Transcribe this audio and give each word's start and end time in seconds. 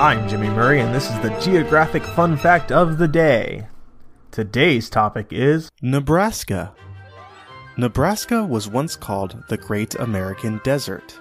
I'm 0.00 0.28
Jimmy 0.28 0.48
Murray, 0.48 0.80
and 0.80 0.94
this 0.94 1.10
is 1.10 1.18
the 1.22 1.36
Geographic 1.40 2.04
Fun 2.04 2.36
Fact 2.36 2.70
of 2.70 2.98
the 2.98 3.08
Day. 3.08 3.66
Today's 4.30 4.88
topic 4.88 5.32
is 5.32 5.68
Nebraska. 5.82 6.72
Nebraska 7.76 8.44
was 8.44 8.68
once 8.68 8.94
called 8.94 9.42
the 9.48 9.56
Great 9.56 9.96
American 9.96 10.60
Desert. 10.62 11.18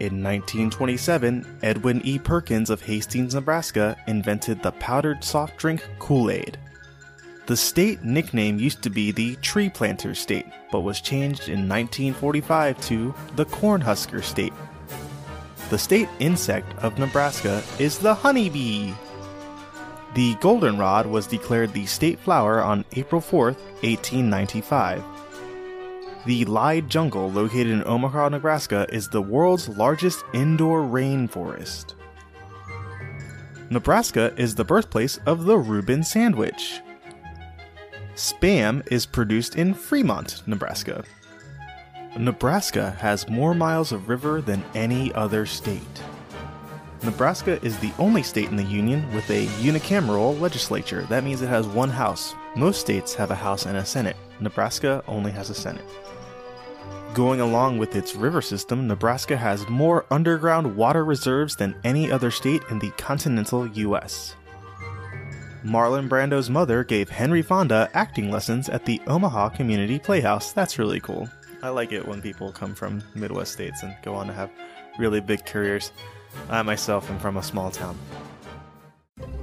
In 0.00 0.22
1927, 0.22 1.58
Edwin 1.62 2.00
E. 2.06 2.18
Perkins 2.18 2.70
of 2.70 2.80
Hastings, 2.80 3.34
Nebraska 3.34 3.98
invented 4.06 4.62
the 4.62 4.72
powdered 4.72 5.22
soft 5.22 5.58
drink 5.58 5.86
Kool 5.98 6.30
Aid. 6.30 6.56
The 7.44 7.56
state 7.56 8.02
nickname 8.02 8.58
used 8.58 8.80
to 8.84 8.88
be 8.88 9.12
the 9.12 9.36
Tree 9.36 9.68
Planter 9.68 10.14
State, 10.14 10.46
but 10.72 10.80
was 10.80 11.02
changed 11.02 11.50
in 11.50 11.68
1945 11.68 12.80
to 12.86 13.14
the 13.36 13.44
Cornhusker 13.44 14.24
State. 14.24 14.54
The 15.74 15.78
state 15.78 16.08
insect 16.20 16.72
of 16.84 17.00
Nebraska 17.00 17.60
is 17.80 17.98
the 17.98 18.14
honeybee. 18.14 18.92
The 20.14 20.36
goldenrod 20.36 21.04
was 21.04 21.26
declared 21.26 21.72
the 21.72 21.84
state 21.86 22.20
flower 22.20 22.62
on 22.62 22.84
April 22.92 23.20
4, 23.20 23.46
1895. 23.82 25.02
The 26.26 26.44
Lied 26.44 26.88
Jungle, 26.88 27.28
located 27.28 27.72
in 27.72 27.82
Omaha, 27.86 28.28
Nebraska, 28.28 28.86
is 28.92 29.08
the 29.08 29.20
world's 29.20 29.68
largest 29.68 30.24
indoor 30.32 30.82
rainforest. 30.82 31.94
Nebraska 33.68 34.32
is 34.36 34.54
the 34.54 34.64
birthplace 34.64 35.18
of 35.26 35.44
the 35.44 35.58
Reuben 35.58 36.04
sandwich. 36.04 36.82
Spam 38.14 38.86
is 38.92 39.06
produced 39.06 39.56
in 39.56 39.74
Fremont, 39.74 40.40
Nebraska. 40.46 41.02
Nebraska 42.16 42.92
has 43.00 43.28
more 43.28 43.54
miles 43.54 43.90
of 43.90 44.08
river 44.08 44.40
than 44.40 44.62
any 44.74 45.12
other 45.14 45.44
state. 45.46 46.02
Nebraska 47.02 47.62
is 47.64 47.76
the 47.78 47.92
only 47.98 48.22
state 48.22 48.48
in 48.48 48.56
the 48.56 48.62
Union 48.62 49.12
with 49.12 49.28
a 49.30 49.46
unicameral 49.60 50.40
legislature. 50.40 51.02
That 51.08 51.24
means 51.24 51.42
it 51.42 51.48
has 51.48 51.66
one 51.66 51.90
house. 51.90 52.34
Most 52.54 52.80
states 52.80 53.14
have 53.14 53.32
a 53.32 53.34
House 53.34 53.66
and 53.66 53.76
a 53.76 53.84
Senate. 53.84 54.16
Nebraska 54.38 55.02
only 55.08 55.32
has 55.32 55.50
a 55.50 55.54
Senate. 55.54 55.84
Going 57.14 57.40
along 57.40 57.78
with 57.78 57.96
its 57.96 58.14
river 58.14 58.40
system, 58.40 58.86
Nebraska 58.86 59.36
has 59.36 59.68
more 59.68 60.06
underground 60.10 60.76
water 60.76 61.04
reserves 61.04 61.56
than 61.56 61.74
any 61.82 62.12
other 62.12 62.30
state 62.30 62.62
in 62.70 62.78
the 62.78 62.90
continental 62.92 63.66
U.S. 63.66 64.36
Marlon 65.64 66.08
Brando's 66.08 66.48
mother 66.48 66.84
gave 66.84 67.08
Henry 67.08 67.42
Fonda 67.42 67.90
acting 67.92 68.30
lessons 68.30 68.68
at 68.68 68.84
the 68.84 69.00
Omaha 69.08 69.48
Community 69.48 69.98
Playhouse. 69.98 70.52
That's 70.52 70.78
really 70.78 71.00
cool. 71.00 71.28
I 71.64 71.70
like 71.70 71.92
it 71.92 72.06
when 72.06 72.20
people 72.20 72.52
come 72.52 72.74
from 72.74 73.02
Midwest 73.14 73.54
states 73.54 73.82
and 73.82 73.96
go 74.02 74.12
on 74.12 74.26
to 74.26 74.34
have 74.34 74.50
really 74.98 75.20
big 75.20 75.46
careers. 75.46 75.92
I 76.50 76.60
myself 76.60 77.10
am 77.10 77.18
from 77.18 77.38
a 77.38 77.42
small 77.42 77.70
town. 77.70 77.98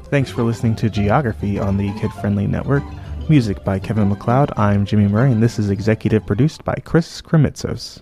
Thanks 0.03 0.29
for 0.29 0.43
listening 0.43 0.75
to 0.75 0.89
Geography 0.91 1.57
on 1.57 1.77
the 1.77 1.91
Kid 1.99 2.11
Friendly 2.21 2.45
Network. 2.45 2.83
Music 3.27 3.63
by 3.63 3.79
Kevin 3.79 4.09
MacLeod. 4.09 4.51
I'm 4.55 4.85
Jimmy 4.85 5.07
Murray, 5.07 5.31
and 5.31 5.41
this 5.41 5.57
is 5.57 5.71
executive 5.71 6.23
produced 6.27 6.63
by 6.63 6.75
Chris 6.85 7.23
Kremitzos. 7.23 8.01